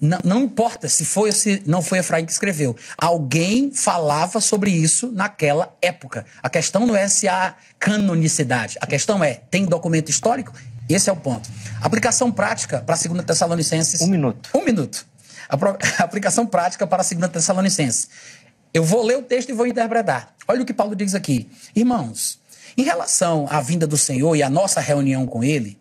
[0.00, 2.76] Não, não, importa se foi ou se não foi Efraim que escreveu.
[2.96, 6.24] Alguém falava sobre isso naquela época.
[6.42, 8.76] A questão não é se há canonicidade.
[8.80, 10.52] A questão é, tem documento histórico?
[10.88, 11.50] Esse é o ponto.
[11.82, 14.00] Aplicação prática para a segunda Tessalonicenses.
[14.00, 14.50] Um minuto.
[14.54, 15.06] Um minuto.
[15.48, 15.56] A
[16.02, 18.08] aplicação prática para a segunda Tessalonicenses.
[18.72, 20.34] Eu vou ler o texto e vou interpretar.
[20.46, 21.50] Olha o que Paulo diz aqui.
[21.74, 22.38] Irmãos,
[22.76, 25.78] em relação à vinda do Senhor e à nossa reunião com Ele,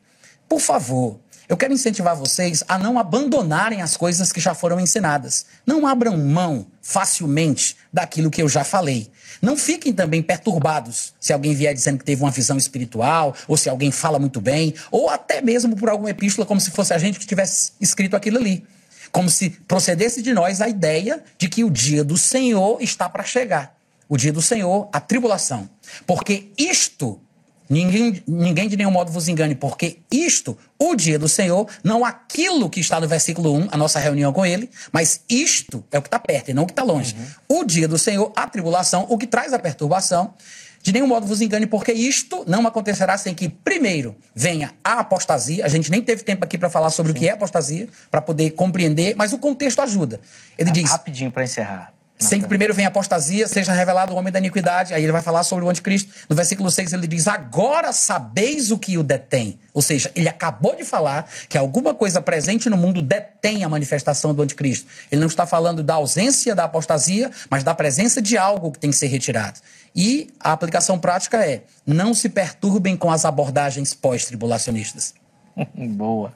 [0.47, 5.45] por favor, eu quero incentivar vocês a não abandonarem as coisas que já foram ensinadas.
[5.65, 9.10] Não abram mão facilmente daquilo que eu já falei.
[9.41, 13.69] Não fiquem também perturbados se alguém vier dizendo que teve uma visão espiritual, ou se
[13.69, 17.17] alguém fala muito bem, ou até mesmo por alguma epístola, como se fosse a gente
[17.17, 18.65] que tivesse escrito aquilo ali.
[19.10, 23.23] Como se procedesse de nós a ideia de que o dia do Senhor está para
[23.23, 23.73] chegar.
[24.10, 25.69] O dia do Senhor, a tribulação.
[26.05, 27.21] Porque isto
[27.69, 32.69] Ninguém, ninguém de nenhum modo vos engane, porque isto, o dia do Senhor, não aquilo
[32.69, 36.08] que está no versículo 1, a nossa reunião com ele, mas isto é o que
[36.08, 37.15] está perto e não o que está longe.
[37.49, 37.62] Uhum.
[37.62, 40.34] O dia do Senhor, a tribulação, o que traz a perturbação.
[40.82, 45.65] De nenhum modo vos engane, porque isto não acontecerá sem que, primeiro, venha a apostasia.
[45.65, 47.17] A gente nem teve tempo aqui para falar sobre Sim.
[47.17, 50.21] o que é apostasia, para poder compreender, mas o contexto ajuda.
[50.58, 50.89] Ele diz.
[50.89, 51.96] Rapidinho para encerrar.
[52.19, 54.91] Sem que primeiro venha a apostasia, seja revelado o homem da iniquidade.
[54.91, 56.12] Aí ele vai falar sobre o anticristo.
[56.27, 59.60] No versículo 6 ele diz: Agora sabeis o que o detém.
[59.71, 64.34] Ou seja, ele acabou de falar que alguma coisa presente no mundo detém a manifestação
[64.34, 64.88] do anticristo.
[65.12, 68.89] Ele não está falando da ausência da apostasia, mas da presença de algo que tem
[68.89, 69.60] que ser retirado.
[69.95, 75.13] E a aplicação prática é: não se perturbem com as abordagens pós-tribulacionistas.
[75.75, 76.33] Boa.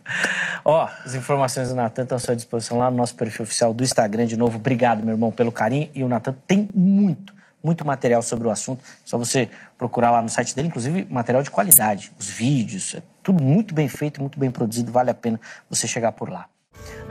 [0.63, 3.83] Ó, as informações do Natan estão à sua disposição lá no nosso perfil oficial do
[3.83, 4.25] Instagram.
[4.25, 5.89] De novo, obrigado, meu irmão, pelo carinho.
[5.93, 8.83] E o Natan tem muito, muito material sobre o assunto.
[9.05, 12.11] Só você procurar lá no site dele, inclusive material de qualidade.
[12.19, 14.91] Os vídeos, é tudo muito bem feito, muito bem produzido.
[14.91, 16.47] Vale a pena você chegar por lá.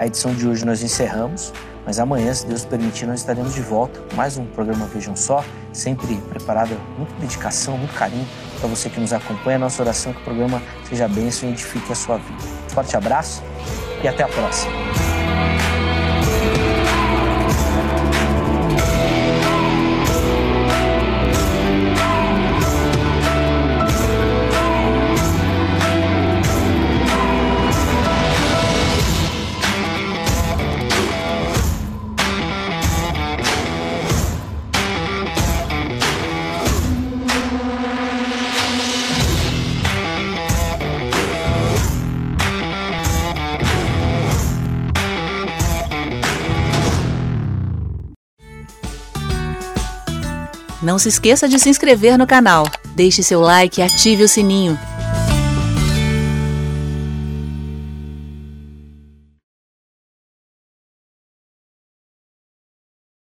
[0.01, 1.53] A edição de hoje nós encerramos,
[1.85, 4.01] mas amanhã, se Deus permitir, nós estaremos de volta.
[4.17, 5.45] Mais um programa Vejam Só,
[5.75, 8.27] sempre preparado, muita dedicação, muito carinho
[8.59, 9.59] para você que nos acompanha.
[9.59, 12.43] Nossa oração é que o programa seja bênção e edifique a sua vida.
[12.69, 13.43] Forte abraço
[14.03, 14.73] e até a próxima.
[50.91, 52.67] Não se esqueça de se inscrever no canal,
[52.97, 54.77] deixe seu like e ative o sininho.